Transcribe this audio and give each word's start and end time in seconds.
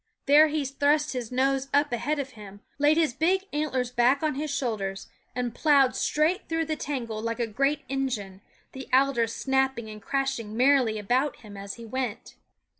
There 0.25 0.47
he 0.47 0.65
thrust 0.65 1.13
his 1.13 1.31
nose 1.31 1.67
up 1.75 1.91
ahead 1.93 2.17
of 2.17 2.31
him, 2.31 2.61
laid 2.79 2.97
his 2.97 3.13
big 3.13 3.43
antlers 3.53 3.91
back 3.91 4.23
on 4.23 4.33
his 4.33 4.49
shoulders, 4.49 5.05
and 5.35 5.53
plowed 5.53 5.95
straight 5.95 6.49
through 6.49 6.65
the 6.65 6.75
tangle 6.75 7.21
like 7.21 7.39
a 7.39 7.45
great 7.45 7.83
engine, 7.87 8.41
the 8.71 8.89
alders 8.91 9.35
snapping 9.35 9.91
and 9.91 10.01
crashing 10.01 10.57
merrily 10.57 10.97
about 10.97 11.41
him 11.41 11.55
as 11.55 11.75
he 11.75 11.85
went. 11.85 12.33